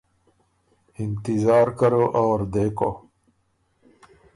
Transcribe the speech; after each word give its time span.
انتظار 0.99 1.67
کرو 1.79 2.03
اور 2.19 2.39
دیکھو 2.53 2.89